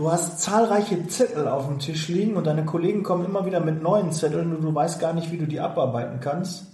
[0.00, 3.82] Du hast zahlreiche Zettel auf dem Tisch liegen und deine Kollegen kommen immer wieder mit
[3.82, 6.64] neuen Zetteln und du weißt gar nicht, wie du die abarbeiten kannst.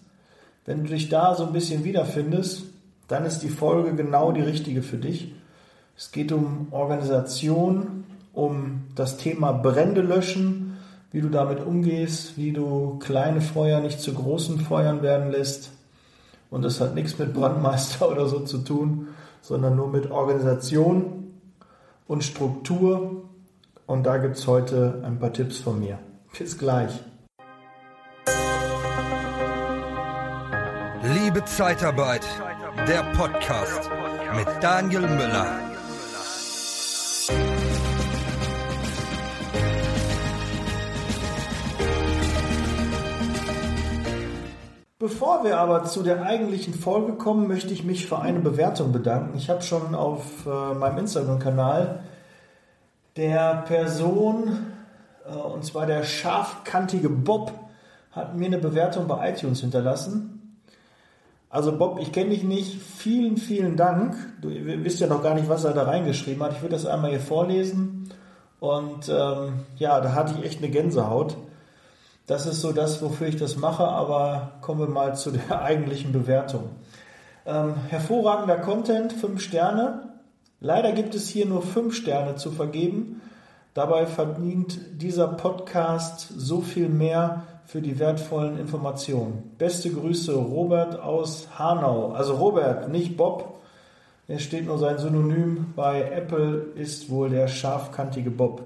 [0.65, 2.67] Wenn du dich da so ein bisschen wiederfindest,
[3.09, 5.35] dann ist die Folge genau die richtige für dich.
[5.97, 10.77] Es geht um Organisation, um das Thema Brände löschen,
[11.11, 15.73] wie du damit umgehst, wie du kleine Feuer nicht zu großen Feuern werden lässt.
[16.49, 19.09] Und das hat nichts mit Brandmeister oder so zu tun,
[19.43, 21.26] sondern nur mit Organisation
[22.07, 23.29] und Struktur.
[23.87, 25.99] Und da gibt es heute ein paar Tipps von mir.
[26.37, 26.93] Bis gleich.
[31.15, 32.27] Liebe Zeitarbeit,
[32.89, 33.91] der Podcast
[34.35, 35.66] mit Daniel Müller.
[45.19, 49.39] Bevor wir aber zu der eigentlichen Folge kommen, möchte ich mich für eine Bewertung bedanken.
[49.39, 52.01] Ich habe schon auf äh, meinem Instagram-Kanal
[53.17, 54.59] der Person,
[55.27, 57.51] äh, und zwar der scharfkantige Bob,
[58.13, 60.59] hat mir eine Bewertung bei iTunes hinterlassen.
[61.49, 62.79] Also Bob, ich kenne dich nicht.
[62.79, 64.15] Vielen, vielen Dank.
[64.43, 66.53] Du wisst ja noch gar nicht, was er da reingeschrieben hat.
[66.53, 68.11] Ich würde das einmal hier vorlesen.
[68.61, 71.39] Und ähm, ja, da hatte ich echt eine Gänsehaut.
[72.27, 76.13] Das ist so das, wofür ich das mache, aber kommen wir mal zu der eigentlichen
[76.13, 76.71] Bewertung.
[77.47, 80.09] Ähm, hervorragender Content, 5 Sterne.
[80.59, 83.21] Leider gibt es hier nur 5 Sterne zu vergeben.
[83.75, 89.55] Dabei verdient dieser Podcast so viel mehr für die wertvollen Informationen.
[89.59, 92.13] Beste Grüße, Robert aus Hanau.
[92.13, 93.61] Also Robert, nicht Bob.
[94.27, 95.75] Hier steht nur sein Synonym.
[95.77, 98.63] Bei Apple ist wohl der scharfkantige Bob.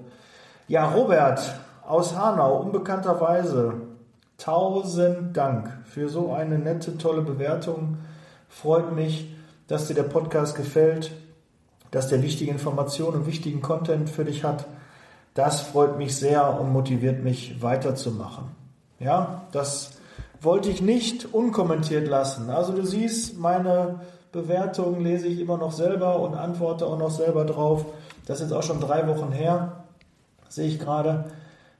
[0.67, 1.41] Ja, Robert,
[1.91, 3.73] aus Hanau, unbekannterweise.
[4.37, 7.97] Tausend Dank für so eine nette, tolle Bewertung.
[8.47, 9.35] Freut mich,
[9.67, 11.11] dass dir der Podcast gefällt,
[11.91, 14.67] dass der wichtige Informationen und wichtigen Content für dich hat.
[15.33, 18.45] Das freut mich sehr und motiviert mich weiterzumachen.
[18.99, 19.91] Ja, das
[20.39, 22.49] wollte ich nicht unkommentiert lassen.
[22.49, 23.99] Also du siehst, meine
[24.31, 27.85] Bewertung lese ich immer noch selber und antworte auch noch selber drauf.
[28.27, 29.83] Das ist jetzt auch schon drei Wochen her,
[30.47, 31.25] sehe ich gerade.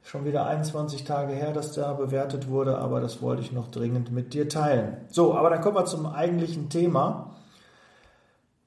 [0.04, 4.12] Schon wieder 21 Tage her, dass da bewertet wurde, aber das wollte ich noch dringend
[4.12, 4.98] mit dir teilen.
[5.10, 7.36] So, aber dann kommen wir zum eigentlichen Thema.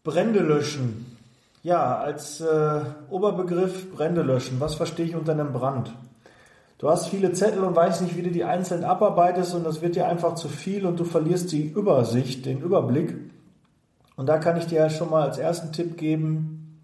[0.04, 1.16] Brände löschen.
[1.62, 2.80] Ja, als äh,
[3.10, 4.60] Oberbegriff Brände löschen.
[4.60, 5.92] Was verstehe ich unter einem Brand?
[6.78, 9.96] Du hast viele Zettel und weißt nicht, wie du die einzeln abarbeitest und das wird
[9.96, 13.16] dir einfach zu viel und du verlierst die Übersicht, den Überblick.
[14.16, 16.80] Und da kann ich dir ja schon mal als ersten Tipp geben,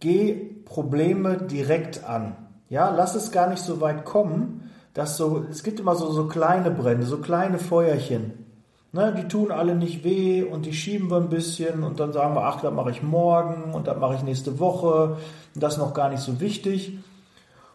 [0.00, 0.34] geh
[0.64, 2.36] Probleme direkt an.
[2.70, 6.26] Ja, lass es gar nicht so weit kommen, dass so, es gibt immer so, so
[6.26, 8.46] kleine Brände, so kleine Feuerchen.
[8.92, 12.34] Ne, die tun alle nicht weh und die schieben wir ein bisschen und dann sagen
[12.34, 15.16] wir, ach, das mache ich morgen und das mache ich nächste Woche
[15.54, 16.98] und das ist noch gar nicht so wichtig.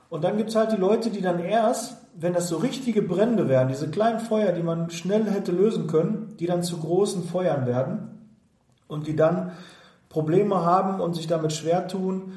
[0.10, 3.48] Und dann gibt es halt die Leute, die dann erst, wenn das so richtige Brände
[3.48, 7.66] werden, diese kleinen Feuer, die man schnell hätte lösen können, die dann zu großen Feuern
[7.66, 8.30] werden
[8.88, 9.52] und die dann
[10.10, 12.34] Probleme haben und sich damit schwer tun,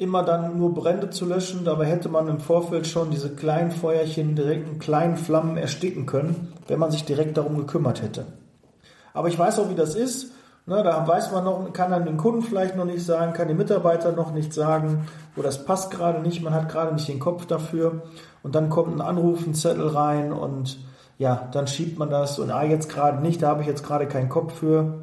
[0.00, 1.64] immer dann nur Brände zu löschen.
[1.64, 6.54] Dabei hätte man im Vorfeld schon diese kleinen Feuerchen direkt in kleinen Flammen ersticken können,
[6.68, 8.24] wenn man sich direkt darum gekümmert hätte.
[9.12, 10.32] Aber ich weiß auch, wie das ist.
[10.66, 13.56] Ne, da weiß man noch, kann dann den Kunden vielleicht noch nicht sagen, kann den
[13.56, 17.46] Mitarbeiter noch nicht sagen, wo das passt gerade nicht, man hat gerade nicht den Kopf
[17.46, 18.02] dafür.
[18.42, 20.78] Und dann kommt ein Anruf, ein Zettel rein und
[21.18, 24.06] ja, dann schiebt man das und ah, jetzt gerade nicht, da habe ich jetzt gerade
[24.06, 25.00] keinen Kopf für,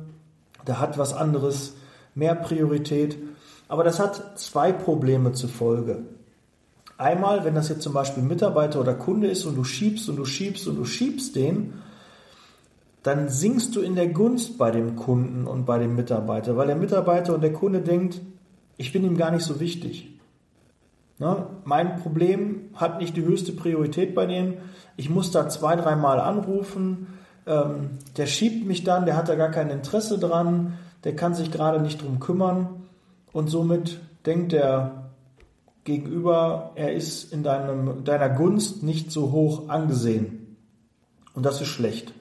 [0.64, 1.76] da hat was anderes
[2.16, 3.18] mehr Priorität.
[3.68, 6.04] Aber das hat zwei Probleme zur Folge.
[6.98, 10.26] Einmal, wenn das jetzt zum Beispiel Mitarbeiter oder Kunde ist und du schiebst und du
[10.26, 11.74] schiebst und du schiebst den,
[13.04, 16.76] dann sinkst du in der Gunst bei dem Kunden und bei dem Mitarbeiter, weil der
[16.76, 18.20] Mitarbeiter und der Kunde denkt,
[18.78, 20.18] ich bin ihm gar nicht so wichtig.
[21.20, 21.48] Ne?
[21.66, 24.56] Mein Problem hat nicht die höchste Priorität bei dem.
[24.98, 27.08] Ich muss da zwei, dreimal anrufen.
[27.46, 30.74] Ähm, der schiebt mich dann, der hat da gar kein Interesse dran,
[31.04, 32.77] der kann sich gerade nicht drum kümmern.
[33.38, 35.12] Und somit denkt der
[35.84, 40.58] Gegenüber, er ist in deinem, deiner Gunst nicht so hoch angesehen.
[41.36, 42.16] Und das ist schlecht.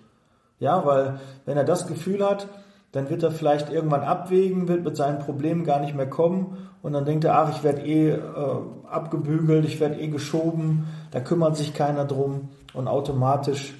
[0.60, 2.48] Ja, weil wenn er das Gefühl hat,
[2.92, 6.92] dann wird er vielleicht irgendwann abwägen, wird mit seinen Problemen gar nicht mehr kommen und
[6.92, 8.20] dann denkt er, ach, ich werde eh äh,
[8.86, 13.72] abgebügelt, ich werde eh geschoben, da kümmert sich keiner drum und automatisch,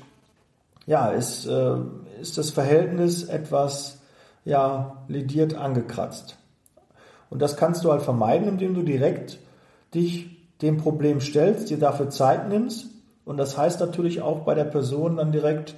[0.86, 1.76] ja, ist, äh,
[2.18, 4.00] ist das Verhältnis etwas,
[4.46, 6.38] ja, lediert angekratzt.
[7.30, 9.38] Und das kannst du halt vermeiden, indem du direkt
[9.94, 12.86] dich dem Problem stellst, dir dafür Zeit nimmst.
[13.24, 15.74] Und das heißt natürlich auch bei der Person dann direkt,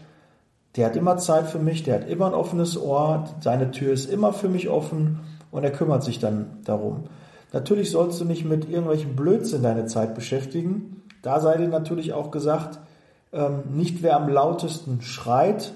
[0.76, 4.10] der hat immer Zeit für mich, der hat immer ein offenes Ohr, seine Tür ist
[4.10, 7.04] immer für mich offen und er kümmert sich dann darum.
[7.52, 11.02] Natürlich sollst du nicht mit irgendwelchen Blödsinn deine Zeit beschäftigen.
[11.22, 12.78] Da sei dir natürlich auch gesagt,
[13.32, 15.72] ähm, nicht wer am lautesten schreit,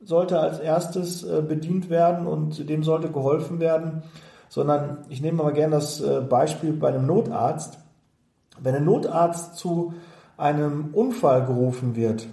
[0.00, 4.04] sollte als erstes äh, bedient werden und dem sollte geholfen werden,
[4.48, 7.78] sondern ich nehme mal gerne das äh, Beispiel bei einem Notarzt.
[8.60, 9.94] Wenn ein Notarzt zu
[10.36, 12.28] einem Unfall gerufen wird,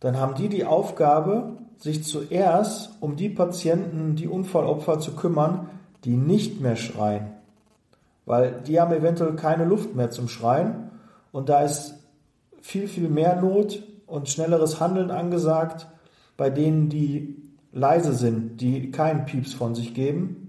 [0.00, 5.68] dann haben die die Aufgabe, sich zuerst um die Patienten, die Unfallopfer zu kümmern,
[6.04, 7.28] die nicht mehr schreien.
[8.26, 10.90] Weil die haben eventuell keine Luft mehr zum Schreien
[11.32, 11.94] und da ist
[12.62, 15.86] viel, viel mehr Not und schnelleres Handeln angesagt
[16.36, 17.36] bei denen, die
[17.72, 20.43] leise sind, die keinen Pieps von sich geben.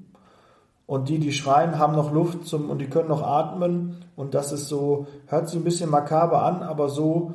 [0.88, 4.06] Und die, die schreien, haben noch Luft zum, und die können noch atmen.
[4.16, 7.34] Und das ist so, hört sich ein bisschen makaber an, aber so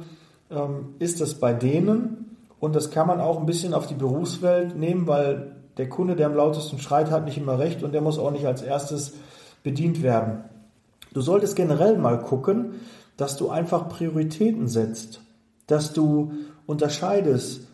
[0.50, 2.36] ähm, ist es bei denen.
[2.60, 6.26] Und das kann man auch ein bisschen auf die Berufswelt nehmen, weil der Kunde, der
[6.26, 9.14] am lautesten schreit, hat nicht immer recht und der muss auch nicht als erstes
[9.62, 10.44] bedient werden.
[11.12, 12.74] Du solltest generell mal gucken,
[13.16, 15.20] dass du einfach Prioritäten setzt,
[15.66, 16.32] dass du
[16.66, 17.66] unterscheidest,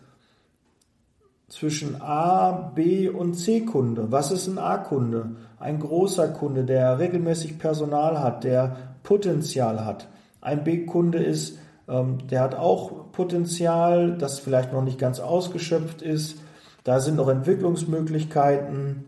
[1.48, 4.10] zwischen A, B und C-Kunde.
[4.10, 5.36] Was ist ein A-Kunde?
[5.58, 10.08] Ein großer Kunde, der regelmäßig Personal hat, der Potenzial hat.
[10.40, 11.58] Ein B-Kunde ist,
[11.88, 16.38] ähm, der hat auch Potenzial, das vielleicht noch nicht ganz ausgeschöpft ist.
[16.84, 19.04] Da sind noch Entwicklungsmöglichkeiten.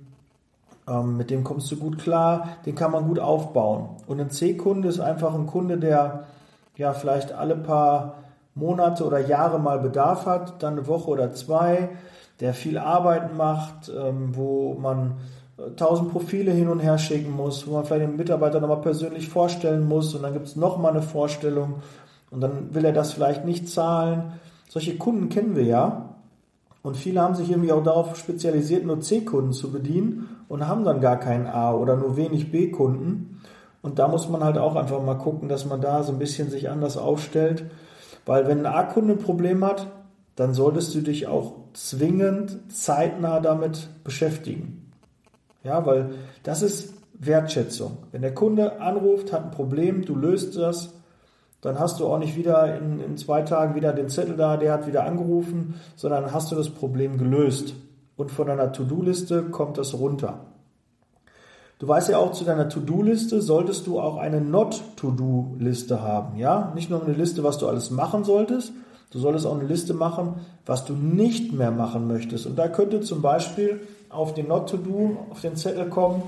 [0.89, 3.97] Ähm, mit dem kommst du gut klar, den kann man gut aufbauen.
[4.07, 6.25] Und ein C-Kunde ist einfach ein Kunde, der
[6.77, 8.19] ja vielleicht alle paar
[8.55, 11.91] Monate oder Jahre mal Bedarf hat, dann eine Woche oder zwei,
[12.41, 15.15] der viel Arbeit macht, ähm, wo man
[15.59, 19.29] äh, tausend Profile hin und her schicken muss, wo man vielleicht den Mitarbeiter nochmal persönlich
[19.29, 21.83] vorstellen muss und dann gibt es nochmal eine Vorstellung
[22.31, 24.35] und dann will er das vielleicht nicht zahlen.
[24.69, 26.15] Solche Kunden kennen wir ja
[26.83, 31.01] und viele haben sich irgendwie auch darauf spezialisiert, nur C-Kunden zu bedienen und haben dann
[31.01, 33.41] gar keinen A oder nur wenig B-Kunden.
[33.83, 36.51] Und da muss man halt auch einfach mal gucken, dass man da so ein bisschen
[36.51, 37.65] sich anders aufstellt.
[38.27, 39.87] Weil wenn ein A-Kunde ein Problem hat,
[40.39, 44.93] dann solltest du dich auch zwingend zeitnah damit beschäftigen.
[45.65, 46.11] Ja, weil
[46.45, 47.97] das ist Wertschätzung.
[48.13, 50.95] Wenn der Kunde anruft, hat ein Problem, du löst das,
[51.61, 54.73] dann hast du auch nicht wieder in, in zwei Tagen wieder den Zettel da, der
[54.73, 57.75] hat wieder angerufen, sondern hast du das Problem gelöst.
[58.17, 60.47] Und von deiner To-Do-Liste kommt das runter.
[61.81, 66.39] Du weißt ja auch, zu deiner To-Do-Liste solltest du auch eine Not-To-Do-Liste haben.
[66.39, 68.73] Ja, nicht nur eine Liste, was du alles machen solltest,
[69.11, 70.35] Du solltest auch eine Liste machen,
[70.67, 72.47] was du nicht mehr machen möchtest.
[72.47, 76.23] Und da könnte zum Beispiel auf den Not to Do, auf den Zettel kommen,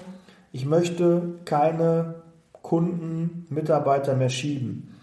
[0.52, 2.16] ich möchte keine
[2.62, 4.94] Kunden, Mitarbeiter mehr schieben.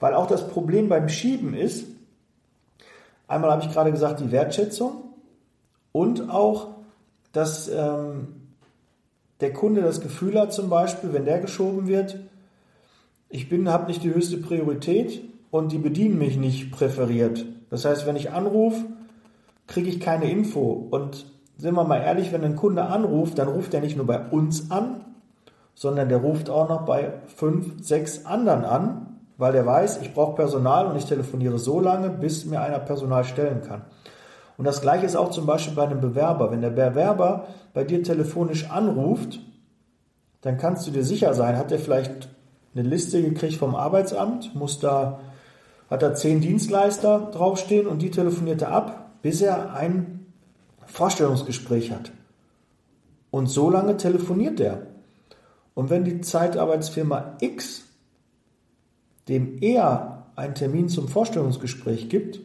[0.00, 1.86] Weil auch das Problem beim Schieben ist,
[3.26, 5.04] einmal habe ich gerade gesagt, die Wertschätzung
[5.92, 6.68] und auch,
[7.32, 8.28] dass ähm,
[9.40, 12.18] der Kunde das Gefühl hat, zum Beispiel, wenn der geschoben wird,
[13.28, 15.22] ich bin, habe nicht die höchste Priorität,
[15.54, 17.44] und die bedienen mich nicht präferiert.
[17.70, 18.86] Das heißt, wenn ich anrufe,
[19.68, 20.88] kriege ich keine Info.
[20.90, 24.18] Und sind wir mal ehrlich, wenn ein Kunde anruft, dann ruft er nicht nur bei
[24.18, 25.04] uns an,
[25.76, 30.34] sondern der ruft auch noch bei fünf, sechs anderen an, weil der weiß, ich brauche
[30.34, 33.82] Personal und ich telefoniere so lange, bis mir einer Personal stellen kann.
[34.56, 36.50] Und das gleiche ist auch zum Beispiel bei einem Bewerber.
[36.50, 39.38] Wenn der Bewerber bei dir telefonisch anruft,
[40.40, 42.28] dann kannst du dir sicher sein, hat er vielleicht
[42.74, 45.20] eine Liste gekriegt vom Arbeitsamt, muss da
[45.94, 50.26] hat er zehn Dienstleister draufstehen und die telefoniert er ab, bis er ein
[50.86, 52.10] Vorstellungsgespräch hat.
[53.30, 54.86] Und so lange telefoniert er.
[55.74, 57.84] Und wenn die Zeitarbeitsfirma X
[59.28, 62.40] dem eher einen Termin zum Vorstellungsgespräch gibt,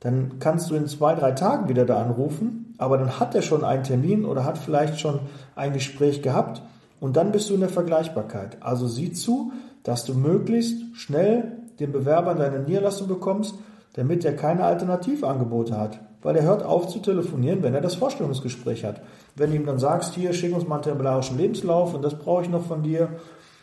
[0.00, 3.64] dann kannst du in zwei, drei Tagen wieder da anrufen, aber dann hat er schon
[3.64, 5.20] einen Termin oder hat vielleicht schon
[5.54, 6.62] ein Gespräch gehabt
[7.00, 8.58] und dann bist du in der Vergleichbarkeit.
[8.60, 9.52] Also sieh zu,
[9.84, 13.54] dass du möglichst schnell den Bewerber in deine Niederlassung bekommst,
[13.94, 15.98] damit er keine Alternativangebote hat.
[16.22, 19.00] Weil er hört auf zu telefonieren, wenn er das Vorstellungsgespräch hat.
[19.36, 22.42] Wenn du ihm dann sagst, hier, schick uns mal einen tabellarischen Lebenslauf und das brauche
[22.42, 23.08] ich noch von dir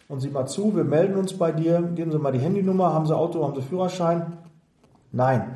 [0.07, 3.05] und sieh mal zu, wir melden uns bei dir, geben Sie mal die Handynummer, haben
[3.05, 4.33] Sie Auto, haben Sie Führerschein?
[5.11, 5.55] Nein.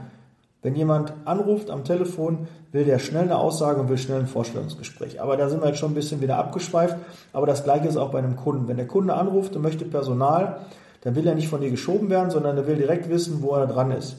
[0.64, 5.22] Wenn jemand anruft am Telefon, will der schnell eine Aussage und will schnell ein Vorstellungsgespräch.
[5.22, 6.98] Aber da sind wir jetzt schon ein bisschen wieder abgeschweift.
[7.32, 8.68] Aber das Gleiche ist auch bei einem Kunden.
[8.68, 10.62] Wenn der Kunde anruft und möchte Personal,
[11.08, 13.66] dann will er nicht von dir geschoben werden, sondern er will direkt wissen, wo er
[13.66, 14.18] dran ist.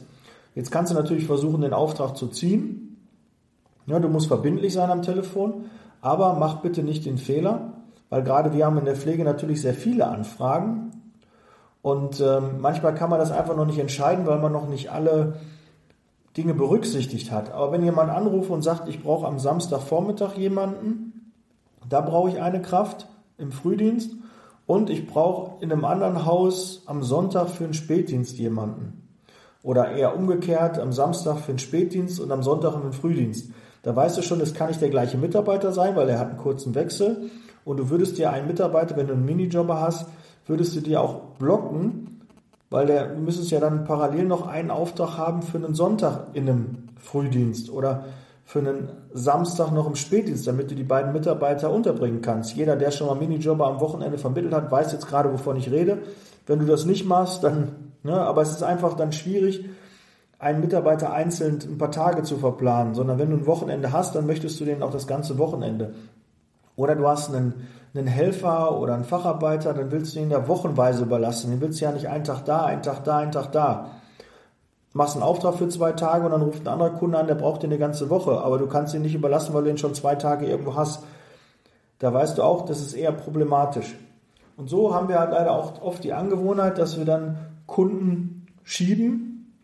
[0.55, 2.97] Jetzt kannst du natürlich versuchen, den Auftrag zu ziehen.
[3.85, 5.65] Ja, du musst verbindlich sein am Telefon,
[6.01, 7.73] aber mach bitte nicht den Fehler,
[8.09, 10.89] weil gerade wir haben in der Pflege natürlich sehr viele Anfragen
[11.83, 15.35] und ähm, manchmal kann man das einfach noch nicht entscheiden, weil man noch nicht alle
[16.37, 17.53] Dinge berücksichtigt hat.
[17.53, 21.35] Aber wenn jemand anruft und sagt, ich brauche am Samstagvormittag jemanden,
[21.87, 24.13] da brauche ich eine Kraft, im Frühdienst
[24.69, 29.01] und ich brauche in einem anderen Haus am Sonntag für einen Spätdienst jemanden.
[29.63, 33.49] Oder eher umgekehrt, am Samstag für einen Spätdienst und am Sonntag für einen Frühdienst.
[33.81, 36.37] Da weißt du schon, es kann nicht der gleiche Mitarbeiter sein, weil er hat einen
[36.37, 37.31] kurzen Wechsel.
[37.65, 40.05] Und du würdest dir einen Mitarbeiter, wenn du einen Minijobber hast,
[40.45, 42.21] würdest du dir auch blocken,
[42.69, 46.47] weil der, du müsstest ja dann parallel noch einen Auftrag haben für einen Sonntag in
[46.47, 48.05] einem Frühdienst oder
[48.49, 52.55] für einen Samstag noch im Spätdienst, damit du die beiden Mitarbeiter unterbringen kannst.
[52.55, 55.99] Jeder, der schon mal Minijobber am Wochenende vermittelt hat, weiß jetzt gerade, wovon ich rede.
[56.47, 59.65] Wenn du das nicht machst, dann, ne, aber es ist einfach dann schwierig,
[60.39, 64.25] einen Mitarbeiter einzeln ein paar Tage zu verplanen, sondern wenn du ein Wochenende hast, dann
[64.25, 65.93] möchtest du den auch das ganze Wochenende.
[66.75, 71.03] Oder du hast einen, einen Helfer oder einen Facharbeiter, dann willst du ihn ja wochenweise
[71.03, 71.51] überlassen.
[71.51, 73.91] Den willst du ja nicht einen Tag da, einen Tag da, einen Tag da
[74.93, 77.63] machst einen Auftrag für zwei Tage und dann ruft ein anderer Kunde an, der braucht
[77.63, 80.15] den eine ganze Woche, aber du kannst ihn nicht überlassen, weil du ihn schon zwei
[80.15, 81.03] Tage irgendwo hast.
[81.99, 83.95] Da weißt du auch, das ist eher problematisch.
[84.57, 89.55] Und so haben wir halt leider auch oft die Angewohnheit, dass wir dann Kunden schieben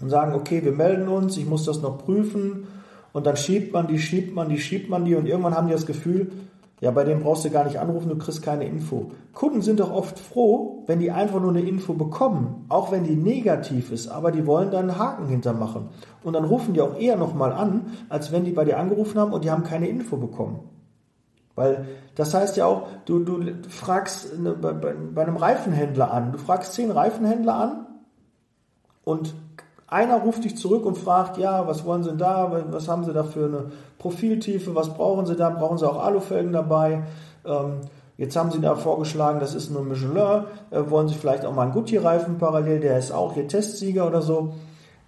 [0.00, 2.66] und sagen, okay, wir melden uns, ich muss das noch prüfen
[3.12, 5.72] und dann schiebt man die, schiebt man die, schiebt man die und irgendwann haben die
[5.72, 6.30] das Gefühl,
[6.84, 9.10] ja, bei dem brauchst du gar nicht anrufen, du kriegst keine Info.
[9.32, 13.16] Kunden sind doch oft froh, wenn die einfach nur eine Info bekommen, auch wenn die
[13.16, 15.88] negativ ist, aber die wollen dann einen Haken hintermachen.
[16.22, 19.32] Und dann rufen die auch eher nochmal an, als wenn die bei dir angerufen haben
[19.32, 20.60] und die haben keine Info bekommen.
[21.54, 21.86] Weil
[22.16, 27.54] das heißt ja auch, du, du fragst bei einem Reifenhändler an, du fragst zehn Reifenhändler
[27.54, 27.86] an
[29.04, 29.34] und
[29.94, 32.64] einer ruft dich zurück und fragt, ja, was wollen Sie da?
[32.70, 33.66] Was haben Sie da für eine
[33.98, 34.74] Profiltiefe?
[34.74, 35.50] Was brauchen Sie da?
[35.50, 37.04] Brauchen Sie auch Alufelgen dabei?
[37.46, 37.80] Ähm,
[38.16, 40.46] jetzt haben Sie da vorgeschlagen, das ist nur Michelin.
[40.72, 42.80] Äh, wollen Sie vielleicht auch mal einen Gucci-Reifen parallel?
[42.80, 44.54] Der ist auch hier Testsieger oder so.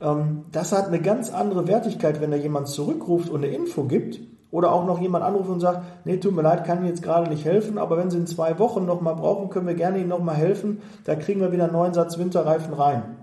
[0.01, 4.21] Ähm, das hat eine ganz andere Wertigkeit, wenn da jemand zurückruft und eine Info gibt.
[4.53, 7.29] Oder auch noch jemand anruft und sagt, nee, tut mir leid, kann Ihnen jetzt gerade
[7.29, 10.37] nicht helfen, aber wenn Sie in zwei Wochen nochmal brauchen, können wir gerne Ihnen nochmal
[10.37, 10.81] helfen.
[11.05, 13.16] Da kriegen wir wieder einen neuen Satz Winterreifen rein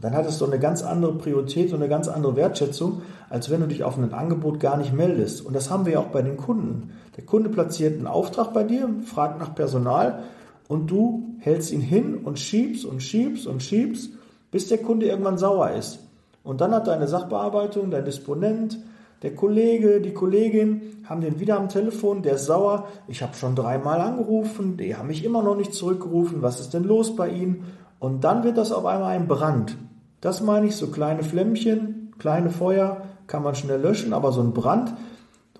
[0.00, 3.60] dann hat es doch eine ganz andere Priorität und eine ganz andere Wertschätzung, als wenn
[3.60, 5.44] du dich auf ein Angebot gar nicht meldest.
[5.44, 6.92] Und das haben wir ja auch bei den Kunden.
[7.16, 10.24] Der Kunde platziert einen Auftrag bei dir, fragt nach Personal
[10.68, 14.10] und du hältst ihn hin und schiebst und schiebst und schiebst,
[14.50, 16.00] bis der Kunde irgendwann sauer ist.
[16.42, 18.78] Und dann hat deine Sachbearbeitung, dein Disponent,
[19.22, 22.88] der Kollege, die Kollegin haben den wieder am Telefon, der ist sauer.
[23.08, 26.42] Ich habe schon dreimal angerufen, die haben mich immer noch nicht zurückgerufen.
[26.42, 27.64] Was ist denn los bei Ihnen?
[27.98, 29.76] Und dann wird das auf einmal ein Brand.
[30.20, 34.52] Das meine ich, so kleine Flämmchen, kleine Feuer kann man schnell löschen, aber so ein
[34.52, 34.94] Brand.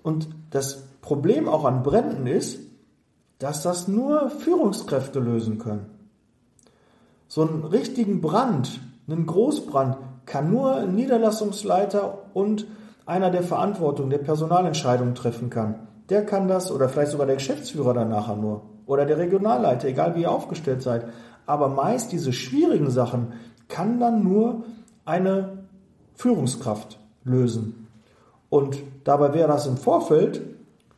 [0.03, 2.59] Und das Problem auch an Bränden ist,
[3.39, 5.87] dass das nur Führungskräfte lösen können.
[7.27, 12.65] So einen richtigen Brand, einen Großbrand, kann nur ein Niederlassungsleiter und
[13.05, 15.87] einer, der Verantwortung, der Personalentscheidungen treffen kann.
[16.09, 20.15] Der kann das oder vielleicht sogar der Geschäftsführer dann nachher nur oder der Regionalleiter, egal
[20.15, 21.05] wie ihr aufgestellt seid.
[21.45, 23.33] Aber meist diese schwierigen Sachen,
[23.67, 24.63] kann dann nur
[25.05, 25.65] eine
[26.15, 27.87] Führungskraft lösen.
[28.49, 30.41] Und dabei wäre das im Vorfeld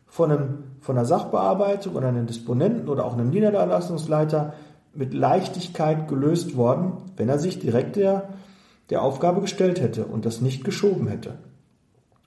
[0.06, 4.54] von, einem, von einer Sachbearbeitung oder einem Disponenten oder auch einem Niederlassungsleiter
[4.94, 8.30] mit Leichtigkeit gelöst worden, wenn er sich direkt der,
[8.89, 11.36] der Aufgabe gestellt hätte und das nicht geschoben hätte.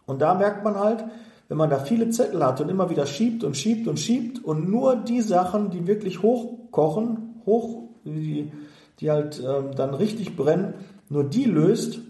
[0.07, 1.05] Und da merkt man halt,
[1.49, 4.71] wenn man da viele Zettel hat und immer wieder schiebt und schiebt und schiebt und
[4.71, 8.53] nur die Sachen, die wirklich hochkochen, hoch, die,
[9.01, 10.75] die halt ähm, dann richtig brennen,
[11.09, 12.01] nur die löst,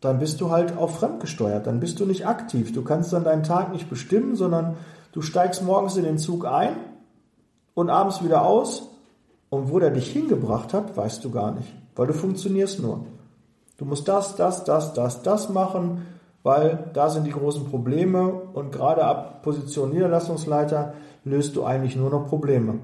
[0.00, 2.72] dann bist du halt auch fremdgesteuert, dann bist du nicht aktiv.
[2.72, 4.76] Du kannst dann deinen Tag nicht bestimmen, sondern
[5.12, 6.76] du steigst morgens in den Zug ein
[7.74, 8.88] und abends wieder aus.
[9.50, 13.06] Und wo der dich hingebracht hat, weißt du gar nicht, weil du funktionierst nur.
[13.78, 16.02] Du musst das, das, das, das, das machen,
[16.42, 20.94] weil da sind die großen Probleme und gerade ab Position Niederlassungsleiter
[21.24, 22.80] löst du eigentlich nur noch Probleme.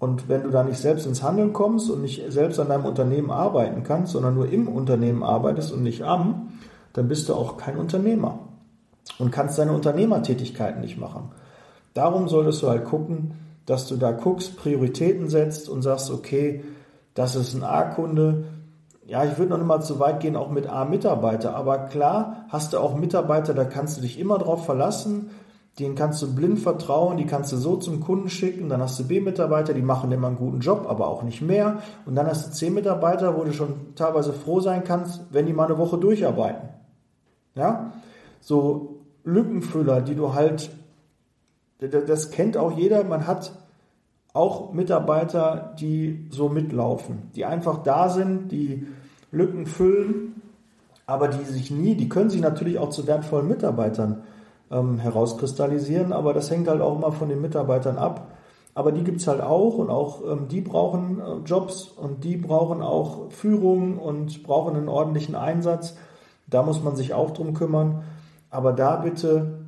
[0.00, 3.30] Und wenn du da nicht selbst ins Handeln kommst und nicht selbst an deinem Unternehmen
[3.30, 6.54] arbeiten kannst, sondern nur im Unternehmen arbeitest und nicht am,
[6.94, 8.38] dann bist du auch kein Unternehmer
[9.18, 11.30] und kannst deine Unternehmertätigkeiten nicht machen.
[11.92, 13.34] Darum solltest du halt gucken,
[13.66, 16.64] dass du da guckst, Prioritäten setzt und sagst, okay,
[17.12, 18.44] das ist ein A-Kunde.
[19.06, 21.54] Ja, ich würde noch nicht mal zu weit gehen, auch mit A-Mitarbeiter.
[21.54, 25.28] Aber klar, hast du auch Mitarbeiter, da kannst du dich immer drauf verlassen
[25.78, 29.06] denen kannst du blind vertrauen, die kannst du so zum Kunden schicken, dann hast du
[29.06, 31.80] B-Mitarbeiter, die machen immer einen guten Job, aber auch nicht mehr.
[32.04, 35.66] Und dann hast du C-Mitarbeiter, wo du schon teilweise froh sein kannst, wenn die mal
[35.66, 36.68] eine Woche durcharbeiten.
[37.54, 37.92] Ja?
[38.40, 40.70] So Lückenfüller, die du halt,
[41.78, 43.52] das kennt auch jeder, man hat
[44.32, 48.86] auch Mitarbeiter, die so mitlaufen, die einfach da sind, die
[49.32, 50.42] Lücken füllen,
[51.06, 54.22] aber die sich nie, die können sich natürlich auch zu wertvollen Mitarbeitern
[54.70, 58.28] ähm, herauskristallisieren, aber das hängt halt auch immer von den Mitarbeitern ab.
[58.74, 62.36] aber die gibt es halt auch und auch ähm, die brauchen äh, Jobs und die
[62.36, 65.96] brauchen auch Führung und brauchen einen ordentlichen Einsatz.
[66.46, 68.04] Da muss man sich auch drum kümmern.
[68.50, 69.60] Aber da bitte,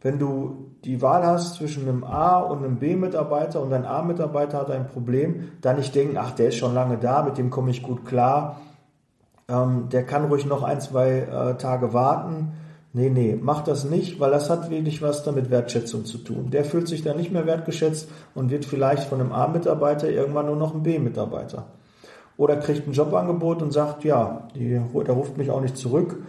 [0.00, 4.70] wenn du die Wahl hast zwischen einem A und einem B-Mitarbeiter und dein A-Mitarbeiter hat
[4.70, 7.82] ein Problem, dann nicht denken, ach, der ist schon lange da, mit dem komme ich
[7.82, 8.60] gut klar,
[9.48, 12.52] ähm, der kann ruhig noch ein, zwei äh, Tage warten.
[12.96, 16.50] Nee, nee, mach das nicht, weil das hat wirklich was damit Wertschätzung zu tun.
[16.52, 20.54] Der fühlt sich dann nicht mehr wertgeschätzt und wird vielleicht von einem A-Mitarbeiter irgendwann nur
[20.54, 21.66] noch ein B-Mitarbeiter.
[22.36, 26.22] Oder kriegt ein Jobangebot und sagt, ja, die, der ruft mich auch nicht zurück,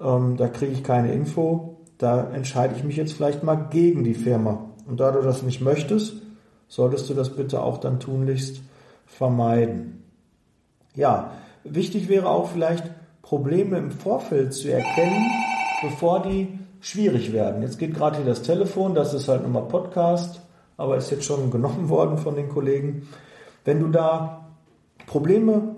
[0.00, 4.14] ähm, da kriege ich keine Info, da entscheide ich mich jetzt vielleicht mal gegen die
[4.14, 4.68] Firma.
[4.86, 6.14] Und da du das nicht möchtest,
[6.68, 8.62] solltest du das bitte auch dann tunlichst
[9.04, 10.04] vermeiden.
[10.94, 11.32] Ja,
[11.64, 12.84] wichtig wäre auch vielleicht
[13.20, 15.26] Probleme im Vorfeld zu erkennen,
[15.82, 17.62] bevor die schwierig werden.
[17.62, 20.40] Jetzt geht gerade hier das Telefon, das ist halt nochmal Podcast,
[20.76, 23.08] aber ist jetzt schon genommen worden von den Kollegen.
[23.64, 24.46] Wenn du da
[25.06, 25.76] Probleme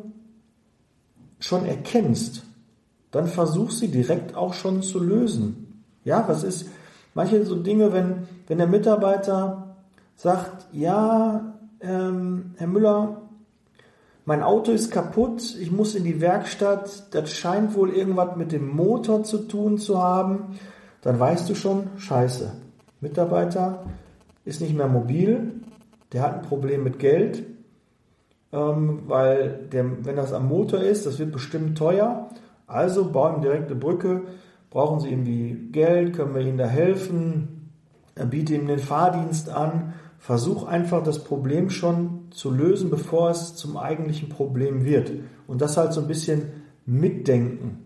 [1.39, 2.43] schon erkennst,
[3.11, 5.85] dann versuch sie direkt auch schon zu lösen.
[6.05, 6.69] Ja, was ist,
[7.15, 9.77] manche so Dinge, wenn, wenn der Mitarbeiter
[10.17, 13.23] sagt, ja, ähm, Herr Müller,
[14.25, 18.69] mein Auto ist kaputt, ich muss in die Werkstatt, das scheint wohl irgendwas mit dem
[18.69, 20.59] Motor zu tun zu haben,
[21.03, 22.53] dann weißt du schon, scheiße,
[23.01, 23.85] Mitarbeiter
[24.45, 25.61] ist nicht mehr mobil,
[26.13, 27.45] der hat ein Problem mit Geld,
[28.53, 32.31] ähm, weil der, wenn das am Motor ist, das wird bestimmt teuer.
[32.67, 34.23] Also bauen direkt eine Brücke,
[34.71, 37.71] brauchen Sie irgendwie Geld, können wir Ihnen da helfen,
[38.31, 43.77] biete ihm den Fahrdienst an, versuch einfach das Problem schon zu lösen, bevor es zum
[43.77, 45.13] eigentlichen Problem wird.
[45.47, 46.45] Und das halt so ein bisschen
[46.87, 47.85] mitdenken.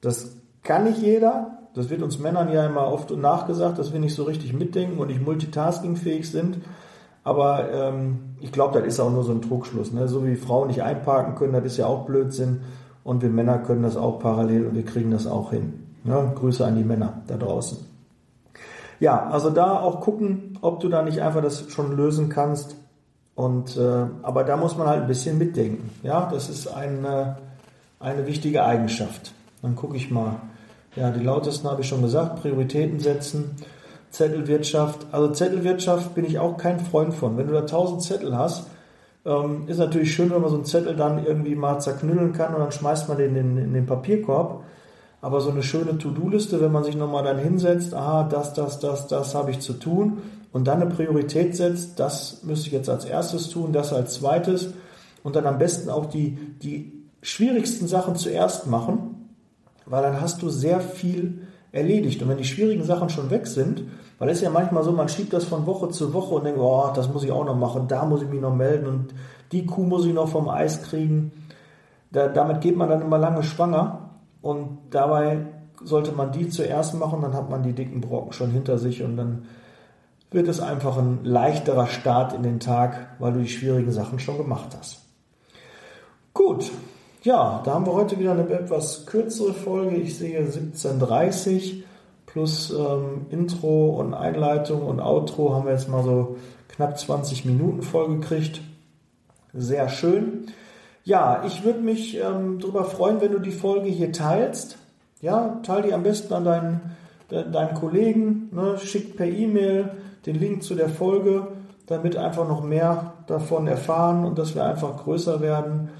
[0.00, 1.58] Das kann nicht jeder.
[1.74, 5.08] Das wird uns Männern ja immer oft nachgesagt, dass wir nicht so richtig mitdenken und
[5.08, 6.60] nicht multitaskingfähig sind.
[7.24, 9.92] Aber ähm, ich glaube, das ist auch nur so ein Trugschluss.
[9.92, 10.08] Ne?
[10.08, 12.62] So wie Frauen nicht einparken können, das ist ja auch Blödsinn
[13.02, 15.74] und wir Männer können das auch parallel und wir kriegen das auch hin.
[16.04, 17.93] Ja, Grüße an die Männer da draußen.
[19.04, 22.74] Ja, also da auch gucken, ob du da nicht einfach das schon lösen kannst.
[23.34, 25.90] Und äh, aber da muss man halt ein bisschen mitdenken.
[26.02, 27.36] Ja, das ist eine,
[28.00, 29.34] eine wichtige Eigenschaft.
[29.60, 30.36] Dann gucke ich mal.
[30.96, 32.40] Ja, die lautesten habe ich schon gesagt.
[32.40, 33.56] Prioritäten setzen.
[34.08, 35.06] Zettelwirtschaft.
[35.12, 37.36] Also Zettelwirtschaft bin ich auch kein Freund von.
[37.36, 38.68] Wenn du da tausend Zettel hast,
[39.26, 42.60] ähm, ist natürlich schön, wenn man so einen Zettel dann irgendwie mal zerknüllen kann und
[42.62, 44.64] dann schmeißt man den in, in den Papierkorb.
[45.24, 49.06] Aber so eine schöne To-Do-Liste, wenn man sich nochmal dann hinsetzt, ah, das, das, das,
[49.06, 50.18] das habe ich zu tun
[50.52, 54.74] und dann eine Priorität setzt, das müsste ich jetzt als erstes tun, das als zweites
[55.22, 59.30] und dann am besten auch die, die schwierigsten Sachen zuerst machen,
[59.86, 62.20] weil dann hast du sehr viel erledigt.
[62.20, 63.82] Und wenn die schwierigen Sachen schon weg sind,
[64.18, 66.90] weil es ja manchmal so, man schiebt das von Woche zu Woche und denkt, oh,
[66.94, 69.14] das muss ich auch noch machen, da muss ich mich noch melden und
[69.52, 71.32] die Kuh muss ich noch vom Eis kriegen.
[72.12, 74.10] Da, damit geht man dann immer lange schwanger
[74.44, 75.38] und dabei
[75.82, 79.16] sollte man die zuerst machen, dann hat man die dicken Brocken schon hinter sich und
[79.16, 79.46] dann
[80.30, 84.36] wird es einfach ein leichterer Start in den Tag, weil du die schwierigen Sachen schon
[84.36, 85.00] gemacht hast.
[86.34, 86.70] Gut,
[87.22, 89.96] ja, da haben wir heute wieder eine etwas kürzere Folge.
[89.96, 91.82] Ich sehe 17.30
[92.26, 96.36] plus ähm, Intro und Einleitung und Outro haben wir jetzt mal so
[96.68, 98.60] knapp 20 Minuten vollgekriegt.
[99.54, 100.48] Sehr schön.
[101.04, 104.78] Ja, ich würde mich ähm, darüber freuen, wenn du die Folge hier teilst.
[105.20, 106.80] Ja, teile die am besten an deinen,
[107.30, 108.48] de, deinen Kollegen.
[108.52, 108.78] Ne?
[108.78, 109.90] Schick per E-Mail
[110.24, 111.48] den Link zu der Folge,
[111.86, 115.90] damit einfach noch mehr davon erfahren und dass wir einfach größer werden.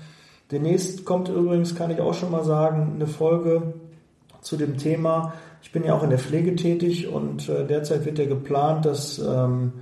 [0.50, 3.74] Demnächst kommt übrigens, kann ich auch schon mal sagen, eine Folge
[4.40, 5.34] zu dem Thema.
[5.62, 9.18] Ich bin ja auch in der Pflege tätig und äh, derzeit wird ja geplant, dass
[9.18, 9.72] ähm,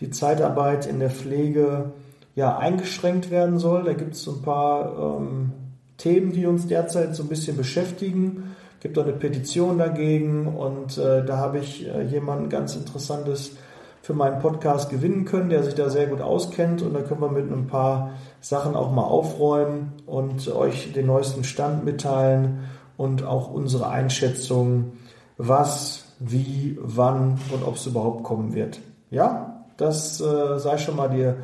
[0.00, 1.92] die Zeitarbeit in der Pflege
[2.36, 3.82] ja eingeschränkt werden soll.
[3.82, 5.52] Da gibt es ein paar ähm,
[5.96, 8.54] Themen, die uns derzeit so ein bisschen beschäftigen.
[8.76, 13.56] Es gibt auch eine Petition dagegen und äh, da habe ich äh, jemanden ganz interessantes
[14.02, 17.30] für meinen Podcast gewinnen können, der sich da sehr gut auskennt und da können wir
[17.30, 22.60] mit ein paar Sachen auch mal aufräumen und euch den neuesten Stand mitteilen
[22.96, 24.92] und auch unsere Einschätzung,
[25.38, 28.78] was, wie, wann und ob es überhaupt kommen wird.
[29.10, 31.38] Ja, das äh, sei schon mal dir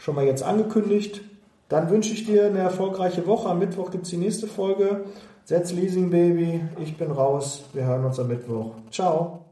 [0.00, 1.20] schon mal jetzt angekündigt.
[1.68, 3.48] Dann wünsche ich dir eine erfolgreiche Woche.
[3.48, 5.04] Am Mittwoch gibt es die nächste Folge.
[5.44, 6.62] Setz Leasing Baby.
[6.82, 7.64] Ich bin raus.
[7.72, 8.72] Wir hören uns am Mittwoch.
[8.90, 9.44] Ciao.